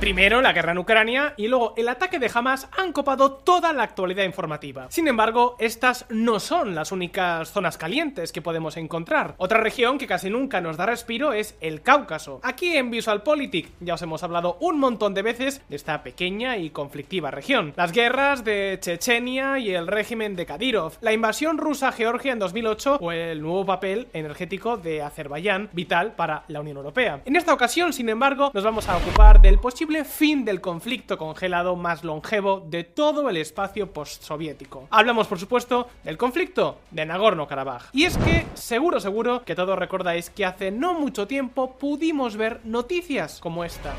[0.00, 3.82] Primero la guerra en Ucrania y luego el ataque de Hamas han copado toda la
[3.82, 4.86] actualidad informativa.
[4.88, 9.34] Sin embargo, estas no son las únicas zonas calientes que podemos encontrar.
[9.36, 12.40] Otra región que casi nunca nos da respiro es el Cáucaso.
[12.42, 16.70] Aquí en VisualPolitik ya os hemos hablado un montón de veces de esta pequeña y
[16.70, 17.74] conflictiva región.
[17.76, 22.38] Las guerras de Chechenia y el régimen de Kadyrov, la invasión rusa a Georgia en
[22.38, 27.20] 2008 o el nuevo papel energético de Azerbaiyán, vital para la Unión Europea.
[27.26, 31.76] En esta ocasión, sin embargo, nos vamos a ocupar del posible fin del conflicto congelado
[31.76, 34.86] más longevo de todo el espacio postsoviético.
[34.90, 37.90] Hablamos, por supuesto, del conflicto de Nagorno-Karabaj.
[37.92, 42.60] Y es que, seguro, seguro, que todos recordáis que hace no mucho tiempo pudimos ver
[42.64, 43.92] noticias como esta.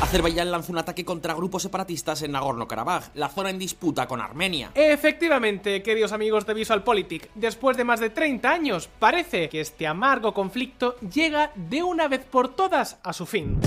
[0.00, 4.70] Azerbaiyán lanzó un ataque contra grupos separatistas en Nagorno-Karabaj, la zona en disputa con Armenia.
[4.74, 10.32] Efectivamente, queridos amigos de VisualPolitik, después de más de 30 años, parece que este amargo
[10.32, 13.60] conflicto llega de una vez por todas a su fin.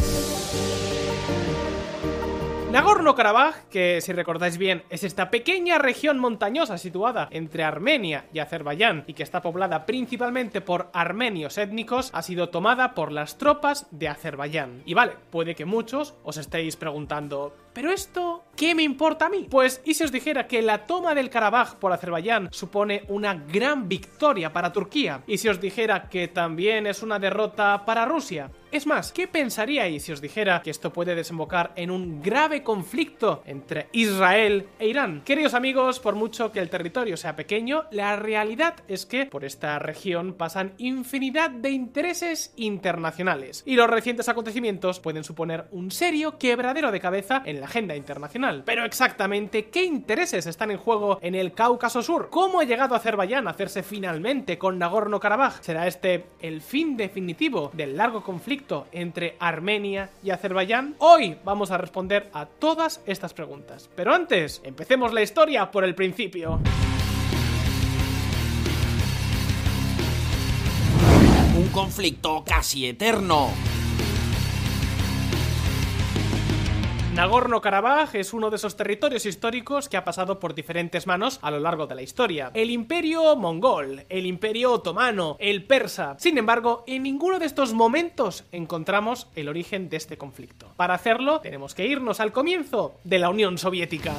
[2.73, 9.03] Nagorno-Karabaj, que si recordáis bien es esta pequeña región montañosa situada entre Armenia y Azerbaiyán
[9.05, 14.07] y que está poblada principalmente por armenios étnicos, ha sido tomada por las tropas de
[14.07, 14.81] Azerbaiyán.
[14.87, 19.45] Y vale, puede que muchos os estéis preguntando, ¿pero esto qué me importa a mí?
[19.51, 23.87] Pues, ¿y si os dijera que la toma del Karabaj por Azerbaiyán supone una gran
[23.87, 25.21] victoria para Turquía?
[25.27, 28.49] ¿Y si os dijera que también es una derrota para Rusia?
[28.73, 33.43] Es más, ¿qué pensaríais si os dijera que esto puede desembocar en un grave conflicto
[33.45, 35.21] entre Israel e Irán?
[35.23, 39.77] Queridos amigos, por mucho que el territorio sea pequeño, la realidad es que por esta
[39.77, 46.91] región pasan infinidad de intereses internacionales y los recientes acontecimientos pueden suponer un serio quebradero
[46.91, 48.63] de cabeza en la agenda internacional.
[48.65, 52.29] Pero exactamente, ¿qué intereses están en juego en el Cáucaso Sur?
[52.31, 55.61] ¿Cómo ha llegado Azerbaiyán a hacerse finalmente con Nagorno-Karabaj?
[55.61, 60.95] ¿Será este el fin definitivo del largo conflicto entre Armenia y Azerbaiyán?
[60.99, 63.89] Hoy vamos a responder a todas estas preguntas.
[63.95, 66.59] Pero antes, empecemos la historia por el principio.
[71.57, 73.49] Un conflicto casi eterno.
[77.15, 81.59] Nagorno-Karabaj es uno de esos territorios históricos que ha pasado por diferentes manos a lo
[81.59, 82.49] largo de la historia.
[82.55, 86.15] El imperio mongol, el imperio otomano, el persa.
[86.17, 90.73] Sin embargo, en ninguno de estos momentos encontramos el origen de este conflicto.
[90.75, 94.15] Para hacerlo, tenemos que irnos al comienzo de la Unión Soviética.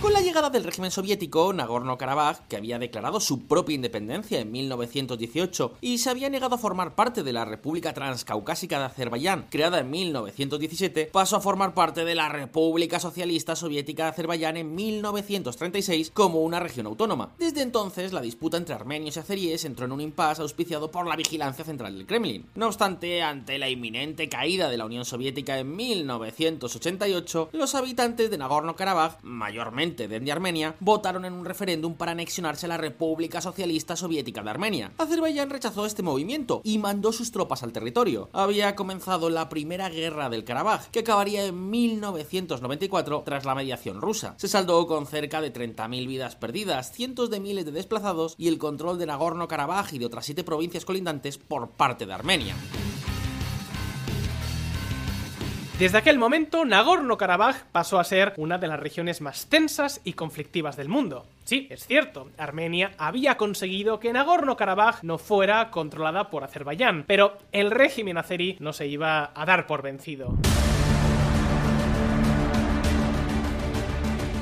[0.00, 5.74] Con la llegada del régimen soviético, Nagorno-Karabaj, que había declarado su propia independencia en 1918
[5.80, 9.90] y se había negado a formar parte de la República Transcaucásica de Azerbaiyán, creada en
[9.90, 16.42] 1917, pasó a formar parte de la República Socialista Soviética de Azerbaiyán en 1936 como
[16.42, 17.32] una región autónoma.
[17.36, 21.16] Desde entonces, la disputa entre armenios y azeríes entró en un impasse auspiciado por la
[21.16, 22.46] vigilancia central del Kremlin.
[22.54, 28.38] No obstante, ante la inminente caída de la Unión Soviética en 1988, los habitantes de
[28.38, 34.42] Nagorno-Karabaj, mayormente de Armenia, votaron en un referéndum para anexionarse a la República Socialista Soviética
[34.42, 34.92] de Armenia.
[34.98, 38.28] Azerbaiyán rechazó este movimiento y mandó sus tropas al territorio.
[38.32, 44.34] Había comenzado la primera guerra del Karabaj, que acabaría en 1994 tras la mediación rusa.
[44.38, 48.58] Se saldó con cerca de 30.000 vidas perdidas, cientos de miles de desplazados y el
[48.58, 52.54] control de Nagorno-Karabaj y de otras siete provincias colindantes por parte de Armenia.
[55.78, 60.76] Desde aquel momento, Nagorno-Karabaj pasó a ser una de las regiones más tensas y conflictivas
[60.76, 61.24] del mundo.
[61.44, 67.70] Sí, es cierto, Armenia había conseguido que Nagorno-Karabaj no fuera controlada por Azerbaiyán, pero el
[67.70, 70.34] régimen azerí no se iba a dar por vencido.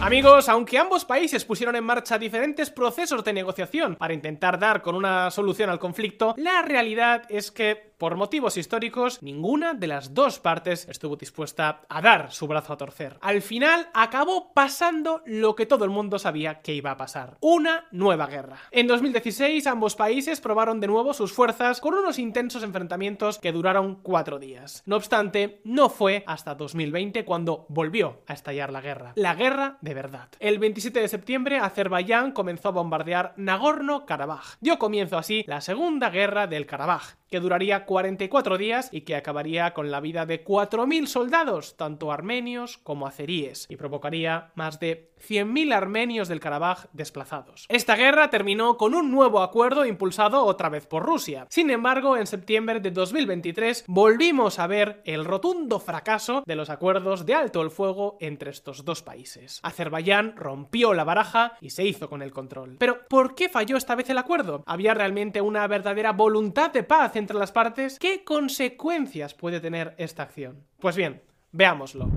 [0.00, 4.94] Amigos, aunque ambos países pusieron en marcha diferentes procesos de negociación para intentar dar con
[4.94, 10.38] una solución al conflicto, la realidad es que por motivos históricos, ninguna de las dos
[10.38, 13.18] partes estuvo dispuesta a dar su brazo a torcer.
[13.20, 17.38] Al final acabó pasando lo que todo el mundo sabía que iba a pasar.
[17.40, 18.58] Una nueva guerra.
[18.70, 23.96] En 2016 ambos países probaron de nuevo sus fuerzas con unos intensos enfrentamientos que duraron
[24.02, 24.82] cuatro días.
[24.86, 29.12] No obstante, no fue hasta 2020 cuando volvió a estallar la guerra.
[29.16, 30.28] La guerra de verdad.
[30.40, 34.58] El 27 de septiembre Azerbaiyán comenzó a bombardear Nagorno-Karabaj.
[34.60, 39.74] Dio comienzo así la segunda guerra del Karabaj, que duraría 44 días y que acabaría
[39.74, 45.74] con la vida de 4.000 soldados, tanto armenios como azeríes, y provocaría más de 100.000
[45.74, 47.66] armenios del Karabaj desplazados.
[47.68, 51.46] Esta guerra terminó con un nuevo acuerdo impulsado otra vez por Rusia.
[51.50, 57.26] Sin embargo, en septiembre de 2023 volvimos a ver el rotundo fracaso de los acuerdos
[57.26, 59.60] de alto el fuego entre estos dos países.
[59.62, 62.76] Azerbaiyán rompió la baraja y se hizo con el control.
[62.78, 64.62] Pero, ¿por qué falló esta vez el acuerdo?
[64.66, 67.66] ¿Había realmente una verdadera voluntad de paz las partes?
[67.66, 70.64] partes, ¿qué consecuencias puede tener esta acción?
[70.78, 71.20] Pues bien,
[71.50, 72.10] veámoslo.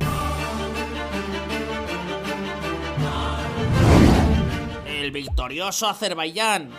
[4.86, 6.70] El victorioso Azerbaiyán.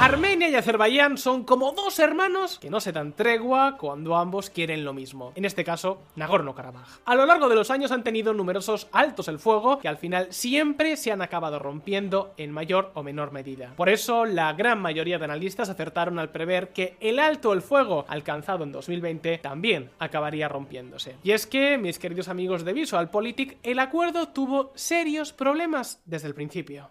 [0.00, 4.82] Armenia y Azerbaiyán son como dos hermanos que no se dan tregua cuando ambos quieren
[4.82, 5.32] lo mismo.
[5.34, 7.00] En este caso, Nagorno-Karabaj.
[7.04, 10.28] A lo largo de los años han tenido numerosos altos el fuego que al final
[10.30, 13.74] siempre se han acabado rompiendo en mayor o menor medida.
[13.76, 18.06] Por eso, la gran mayoría de analistas acertaron al prever que el alto el fuego
[18.08, 21.16] alcanzado en 2020 también acabaría rompiéndose.
[21.22, 26.34] Y es que, mis queridos amigos de VisualPolitik, el acuerdo tuvo serios problemas desde el
[26.34, 26.88] principio.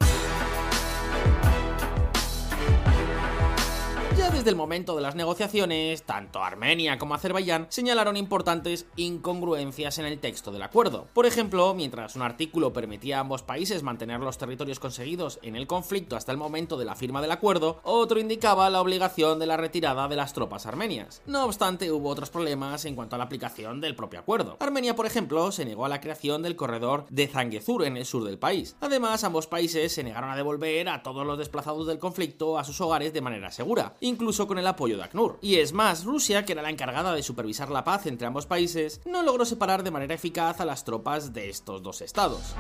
[4.28, 10.20] Desde el momento de las negociaciones, tanto Armenia como Azerbaiyán señalaron importantes incongruencias en el
[10.20, 11.08] texto del acuerdo.
[11.14, 15.68] Por ejemplo, mientras un artículo permitía a ambos países mantener los territorios conseguidos en el
[15.68, 19.58] conflicto hasta el momento de la firma del acuerdo, otro indicaba la obligación de la
[19.58, 21.22] retirada de las tropas armenias.
[21.26, 24.58] No obstante, hubo otros problemas en cuanto a la aplicación del propio acuerdo.
[24.60, 28.26] Armenia, por ejemplo, se negó a la creación del corredor de Zangezur en el sur
[28.26, 28.76] del país.
[28.82, 32.80] Además, ambos países se negaron a devolver a todos los desplazados del conflicto a sus
[32.82, 35.40] hogares de manera segura, incluso con el apoyo de ACNUR.
[35.42, 39.02] Y es más, Rusia, que era la encargada de supervisar la paz entre ambos países,
[39.06, 42.56] no logró separar de manera eficaz a las tropas de estos dos estados.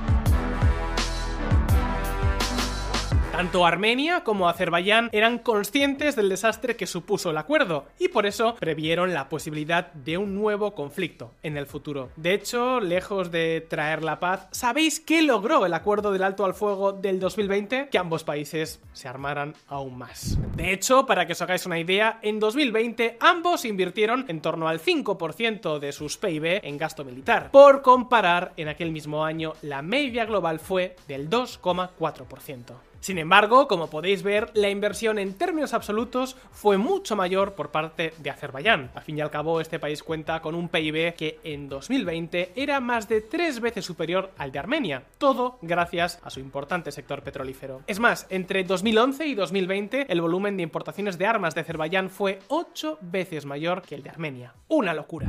[3.31, 8.55] Tanto Armenia como Azerbaiyán eran conscientes del desastre que supuso el acuerdo y por eso
[8.55, 12.09] previeron la posibilidad de un nuevo conflicto en el futuro.
[12.17, 16.53] De hecho, lejos de traer la paz, ¿sabéis qué logró el acuerdo del alto al
[16.53, 17.89] fuego del 2020?
[17.89, 20.37] Que ambos países se armaran aún más.
[20.57, 24.81] De hecho, para que os hagáis una idea, en 2020 ambos invirtieron en torno al
[24.81, 27.51] 5% de sus PIB en gasto militar.
[27.51, 32.88] Por comparar, en aquel mismo año la media global fue del 2,4%.
[32.99, 38.13] Sin embargo, como podéis ver, la inversión en términos absolutos fue mucho mayor por parte
[38.17, 38.91] de Azerbaiyán.
[38.93, 42.79] A fin y al cabo, este país cuenta con un PIB que en 2020 era
[42.79, 47.81] más de tres veces superior al de Armenia, todo gracias a su importante sector petrolífero.
[47.87, 52.39] Es más, entre 2011 y 2020, el volumen de importaciones de armas de Azerbaiyán fue
[52.47, 54.53] ocho veces mayor que el de Armenia.
[54.67, 55.27] Una locura.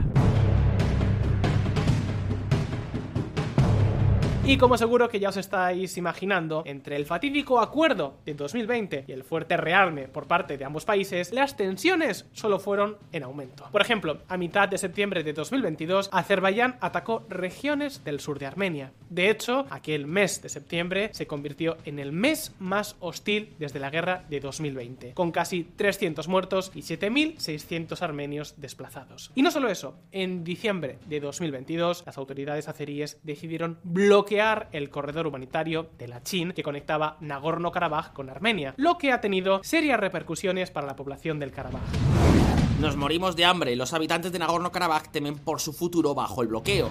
[4.50, 9.12] Y como seguro que ya os estáis imaginando, entre el fatídico acuerdo de 2020 y
[9.12, 13.69] el fuerte rearme por parte de ambos países, las tensiones solo fueron en aumento.
[13.70, 18.93] Por ejemplo, a mitad de septiembre de 2022, Azerbaiyán atacó regiones del sur de Armenia.
[19.08, 23.91] De hecho, aquel mes de septiembre se convirtió en el mes más hostil desde la
[23.91, 29.31] guerra de 2020, con casi 300 muertos y 7.600 armenios desplazados.
[29.37, 34.40] Y no solo eso, en diciembre de 2022, las autoridades azeríes decidieron bloquear
[34.73, 39.61] el corredor humanitario de la Chin que conectaba Nagorno-Karabaj con Armenia, lo que ha tenido
[39.63, 41.83] serias repercusiones para la población del Karabaj.
[42.81, 46.89] Nos morimos de hambre, los habitantes de Nagorno-Karabaj temen por su futuro bajo el bloqueo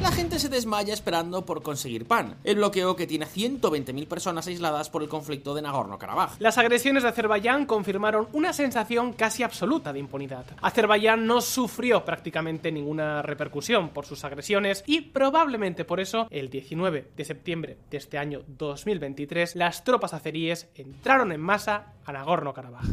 [0.00, 2.36] la gente se desmaya esperando por conseguir pan.
[2.44, 6.36] El bloqueo que tiene 120.000 personas aisladas por el conflicto de Nagorno-Karabaj.
[6.38, 10.46] Las agresiones de Azerbaiyán confirmaron una sensación casi absoluta de impunidad.
[10.62, 17.10] Azerbaiyán no sufrió prácticamente ninguna repercusión por sus agresiones y probablemente por eso el 19
[17.16, 22.84] de septiembre de este año 2023 las tropas azeríes entraron en masa a Nagorno-Karabaj.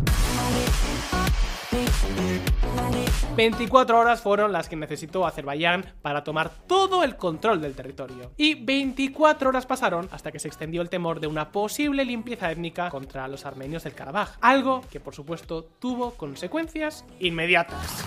[3.35, 8.31] 24 horas fueron las que necesitó Azerbaiyán para tomar todo el control del territorio.
[8.38, 12.90] Y 24 horas pasaron hasta que se extendió el temor de una posible limpieza étnica
[12.90, 18.06] contra los armenios del Karabaj, algo que por supuesto tuvo consecuencias inmediatas.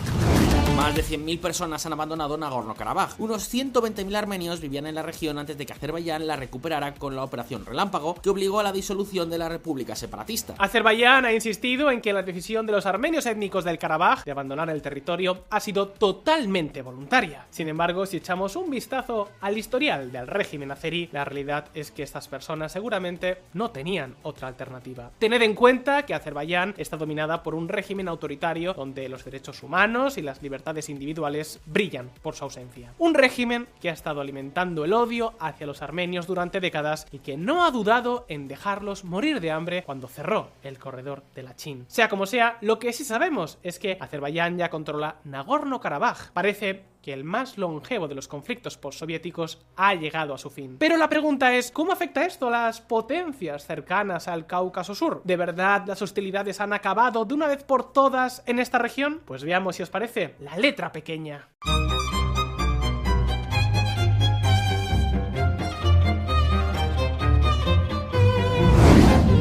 [0.79, 3.17] Más de 100.000 personas han abandonado Nagorno-Karabaj.
[3.19, 7.25] Unos 120.000 armenios vivían en la región antes de que Azerbaiyán la recuperara con la
[7.25, 10.55] operación Relámpago, que obligó a la disolución de la República Separatista.
[10.57, 14.71] Azerbaiyán ha insistido en que la decisión de los armenios étnicos del Karabaj de abandonar
[14.71, 17.49] el territorio ha sido totalmente voluntaria.
[17.51, 22.05] Sin embargo, si echamos un vistazo al historial del régimen azerí, la realidad es que
[22.05, 25.11] estas personas seguramente no tenían otra alternativa.
[25.19, 30.19] Tened en cuenta que Azerbaiyán está dominada por un régimen autoritario donde los derechos humanos
[30.19, 32.93] y las libertades individuales brillan por su ausencia.
[32.99, 37.37] Un régimen que ha estado alimentando el odio hacia los armenios durante décadas y que
[37.37, 41.85] no ha dudado en dejarlos morir de hambre cuando cerró el corredor de la Chin.
[41.89, 46.33] Sea como sea, lo que sí sabemos es que Azerbaiyán ya controla Nagorno-Karabaj.
[46.33, 50.77] Parece que el más longevo de los conflictos postsoviéticos ha llegado a su fin.
[50.79, 55.23] Pero la pregunta es, ¿cómo afecta esto a las potencias cercanas al Cáucaso Sur?
[55.25, 59.23] ¿De verdad las hostilidades han acabado de una vez por todas en esta región?
[59.25, 61.49] Pues veamos si os parece la letra pequeña.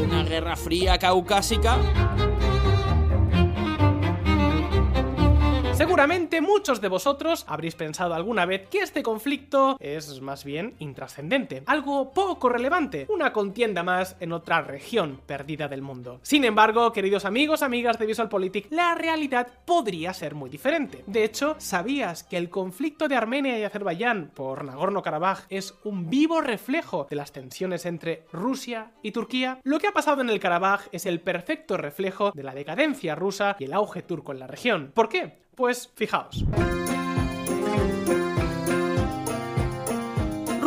[0.05, 1.79] Una guerra fría caucásica
[5.77, 11.61] Seguramente muchos de vosotros habréis pensado alguna vez que este conflicto es más bien intrascendente,
[11.67, 16.19] algo poco relevante, una contienda más en otra región perdida del mundo.
[16.23, 21.03] Sin embargo, queridos amigos, amigas de VisualPolitik, la realidad podría ser muy diferente.
[21.05, 26.41] De hecho, ¿sabías que el conflicto de Armenia y Azerbaiyán por Nagorno-Karabaj es un vivo
[26.41, 29.59] reflejo de las tensiones entre Rusia y Turquía?
[29.63, 33.55] Lo que ha pasado en el Karabaj es el perfecto reflejo de la decadencia rusa
[33.59, 34.91] y el auge turco en la región.
[34.95, 35.45] ¿Por qué?
[35.57, 36.45] Pues fijaos.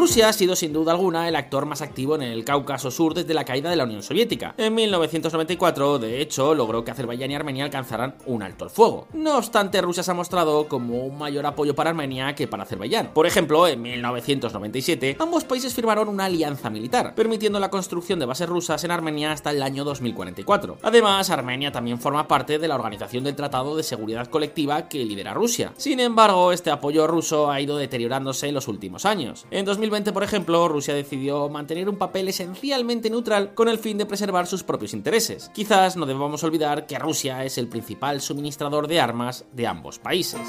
[0.01, 3.35] Rusia ha sido sin duda alguna el actor más activo en el Cáucaso Sur desde
[3.35, 4.55] la caída de la Unión Soviética.
[4.57, 9.09] En 1994, de hecho, logró que Azerbaiyán y Armenia alcanzaran un alto el fuego.
[9.13, 13.13] No obstante, Rusia se ha mostrado como un mayor apoyo para Armenia que para Azerbaiyán.
[13.13, 18.49] Por ejemplo, en 1997, ambos países firmaron una alianza militar, permitiendo la construcción de bases
[18.49, 20.79] rusas en Armenia hasta el año 2044.
[20.81, 25.35] Además, Armenia también forma parte de la Organización del Tratado de Seguridad Colectiva que lidera
[25.35, 25.75] Rusia.
[25.77, 29.45] Sin embargo, este apoyo ruso ha ido deteriorándose en los últimos años.
[29.51, 34.07] En 2020, por ejemplo, Rusia decidió mantener un papel esencialmente neutral con el fin de
[34.07, 35.51] preservar sus propios intereses.
[35.53, 40.41] Quizás no debamos olvidar que Rusia es el principal suministrador de armas de ambos países.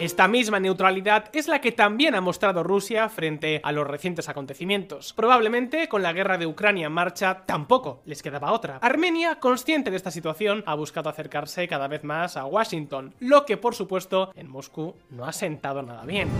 [0.00, 5.12] Esta misma neutralidad es la que también ha mostrado Rusia frente a los recientes acontecimientos.
[5.12, 8.78] Probablemente con la guerra de Ucrania en marcha tampoco les quedaba otra.
[8.78, 13.58] Armenia, consciente de esta situación, ha buscado acercarse cada vez más a Washington, lo que
[13.58, 16.30] por supuesto en Moscú no ha sentado nada bien.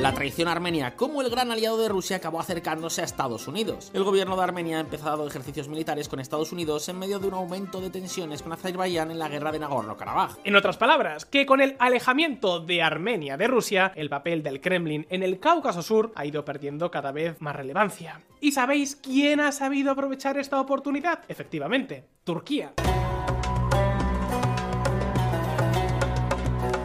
[0.00, 3.92] La traición armenia como el gran aliado de Rusia acabó acercándose a Estados Unidos.
[3.94, 7.34] El gobierno de Armenia ha empezado ejercicios militares con Estados Unidos en medio de un
[7.34, 10.38] aumento de tensiones con Azerbaiyán en la guerra de Nagorno-Karabaj.
[10.42, 15.06] En otras palabras, que con el alejamiento de Armenia de Rusia, el papel del Kremlin
[15.10, 18.20] en el Cáucaso Sur ha ido perdiendo cada vez más relevancia.
[18.40, 21.20] ¿Y sabéis quién ha sabido aprovechar esta oportunidad?
[21.28, 22.72] Efectivamente, Turquía.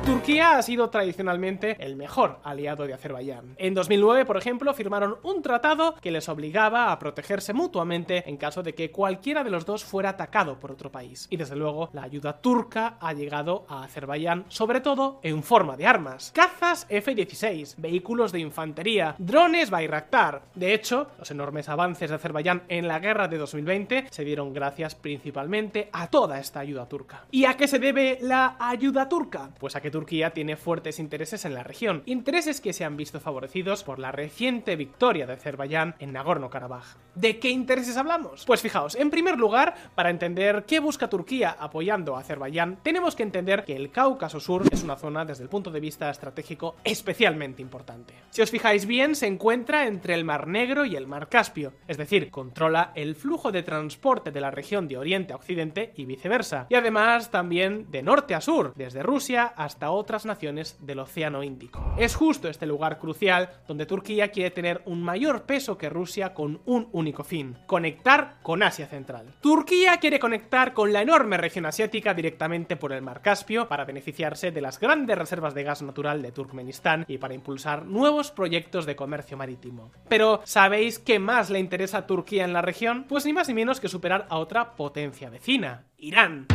[0.09, 3.53] Turquía ha sido tradicionalmente el mejor aliado de Azerbaiyán.
[3.57, 8.63] En 2009, por ejemplo, firmaron un tratado que les obligaba a protegerse mutuamente en caso
[8.63, 11.27] de que cualquiera de los dos fuera atacado por otro país.
[11.29, 15.85] Y desde luego, la ayuda turca ha llegado a Azerbaiyán, sobre todo en forma de
[15.85, 16.31] armas.
[16.33, 20.41] Cazas F-16, vehículos de infantería, drones Bayraktar.
[20.55, 24.95] De hecho, los enormes avances de Azerbaiyán en la guerra de 2020 se dieron gracias
[24.95, 27.25] principalmente a toda esta ayuda turca.
[27.29, 29.51] ¿Y a qué se debe la ayuda turca?
[29.59, 33.83] Pues a que tiene fuertes intereses en la región, intereses que se han visto favorecidos
[33.83, 36.97] por la reciente victoria de Azerbaiyán en Nagorno-Karabaj.
[37.15, 38.45] ¿De qué intereses hablamos?
[38.45, 43.23] Pues fijaos, en primer lugar, para entender qué busca Turquía apoyando a Azerbaiyán, tenemos que
[43.23, 47.61] entender que el Cáucaso Sur es una zona desde el punto de vista estratégico especialmente
[47.61, 48.13] importante.
[48.29, 51.97] Si os fijáis bien, se encuentra entre el Mar Negro y el Mar Caspio, es
[51.97, 56.67] decir, controla el flujo de transporte de la región de Oriente a Occidente y viceversa,
[56.69, 61.93] y además también de norte a sur, desde Rusia hasta otras naciones del Océano Índico.
[61.97, 66.61] Es justo este lugar crucial donde Turquía quiere tener un mayor peso que Rusia con
[66.65, 69.35] un único fin, conectar con Asia Central.
[69.41, 74.51] Turquía quiere conectar con la enorme región asiática directamente por el Mar Caspio para beneficiarse
[74.51, 78.95] de las grandes reservas de gas natural de Turkmenistán y para impulsar nuevos proyectos de
[78.95, 79.91] comercio marítimo.
[80.07, 83.05] Pero, ¿sabéis qué más le interesa a Turquía en la región?
[83.07, 86.47] Pues ni más ni menos que superar a otra potencia vecina, Irán.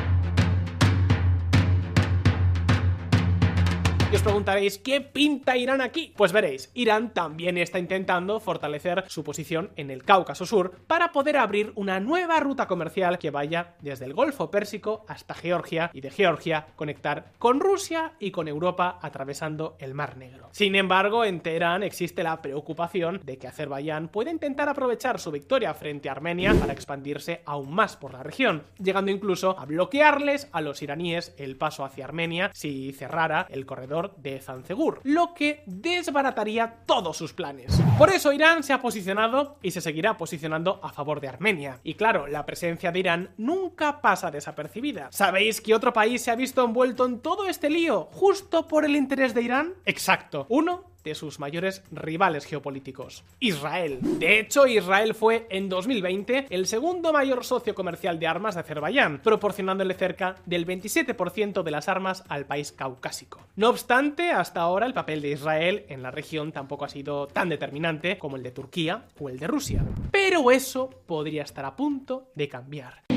[4.14, 6.14] Y os preguntaréis, ¿qué pinta Irán aquí?
[6.16, 11.36] Pues veréis, Irán también está intentando fortalecer su posición en el Cáucaso Sur para poder
[11.36, 16.12] abrir una nueva ruta comercial que vaya desde el Golfo Pérsico hasta Georgia y de
[16.12, 20.48] Georgia conectar con Rusia y con Europa atravesando el Mar Negro.
[20.52, 25.74] Sin embargo, en Teherán existe la preocupación de que Azerbaiyán puede intentar aprovechar su victoria
[25.74, 30.60] frente a Armenia para expandirse aún más por la región, llegando incluso a bloquearles a
[30.60, 36.78] los iraníes el paso hacia Armenia si cerrara el corredor de Zancegur, lo que desbarataría
[36.86, 37.80] todos sus planes.
[37.98, 41.80] Por eso Irán se ha posicionado y se seguirá posicionando a favor de Armenia.
[41.84, 45.08] Y claro, la presencia de Irán nunca pasa desapercibida.
[45.10, 48.96] ¿Sabéis que otro país se ha visto envuelto en todo este lío justo por el
[48.96, 49.74] interés de Irán?
[49.84, 53.98] Exacto, uno de sus mayores rivales geopolíticos, Israel.
[54.02, 59.20] De hecho, Israel fue en 2020 el segundo mayor socio comercial de armas de Azerbaiyán,
[59.22, 63.40] proporcionándole cerca del 27% de las armas al país caucásico.
[63.56, 67.48] No obstante, hasta ahora el papel de Israel en la región tampoco ha sido tan
[67.48, 69.84] determinante como el de Turquía o el de Rusia.
[70.10, 73.13] Pero eso podría estar a punto de cambiar.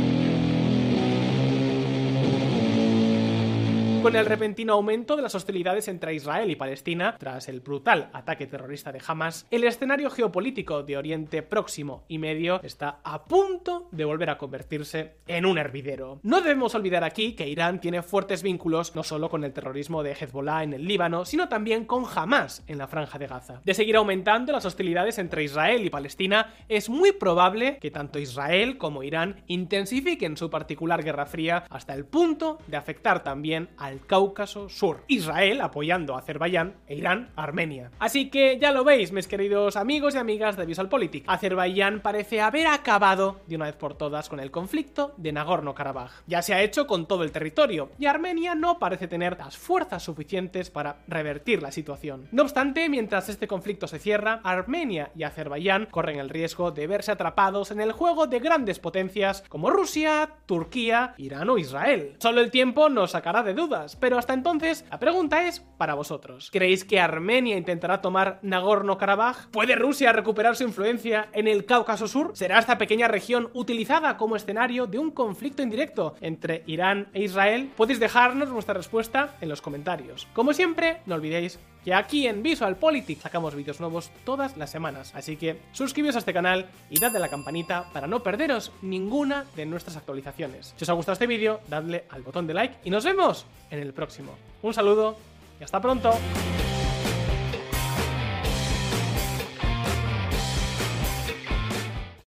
[4.08, 8.48] Con el repentino aumento de las hostilidades entre Israel y Palestina tras el brutal ataque
[8.48, 14.06] terrorista de Hamas, el escenario geopolítico de Oriente Próximo y Medio está a punto de
[14.06, 16.22] volver a convertirse en un hervidero.
[16.24, 20.14] No debemos olvidar aquí que Irán tiene fuertes vínculos no solo con el terrorismo de
[20.14, 23.62] Hezbollah en el Líbano, sino también con Hamas en la franja de Gaza.
[23.66, 28.78] De seguir aumentando las hostilidades entre Israel y Palestina, es muy probable que tanto Israel
[28.78, 34.70] como Irán intensifiquen su particular guerra fría hasta el punto de afectar también al Cáucaso
[34.70, 35.04] Sur.
[35.08, 37.92] Israel apoyando a Azerbaiyán e Irán Armenia.
[38.00, 41.24] Así que ya lo veis, mis queridos amigos y amigas de VisualPolitik.
[41.28, 46.24] Azerbaiyán parece haber acabado de una vez por todas con el conflicto de Nagorno-Karabaj.
[46.28, 50.04] Ya se ha hecho con todo el territorio y Armenia no parece tener las fuerzas
[50.04, 52.28] suficientes para revertir la situación.
[52.32, 57.12] No obstante, mientras este conflicto se cierra, Armenia y Azerbaiyán corren el riesgo de verse
[57.12, 62.16] atrapados en el juego de grandes potencias como Rusia, Turquía, Irán o Israel.
[62.20, 63.54] Solo el tiempo nos sacará de
[64.00, 66.50] pero hasta entonces la pregunta es para vosotros.
[66.52, 69.50] ¿Creéis que Armenia intentará tomar Nagorno-Karabaj?
[69.52, 72.32] ¿Puede Rusia recuperar su influencia en el Cáucaso Sur?
[72.36, 77.72] ¿Será esta pequeña región utilizada como escenario de un conflicto indirecto entre Irán e Israel?
[77.76, 80.28] Podéis dejarnos vuestra respuesta en los comentarios.
[80.34, 85.14] Como siempre, no olvidéis que aquí en Visual Politics sacamos vídeos nuevos todas las semanas,
[85.16, 89.46] así que suscribíos a este canal y dadle a la campanita para no perderos ninguna
[89.56, 90.74] de nuestras actualizaciones.
[90.76, 93.80] Si os ha gustado este vídeo, dadle al botón de like y nos vemos en
[93.80, 94.36] el próximo.
[94.62, 95.18] Un saludo
[95.60, 96.12] y hasta pronto.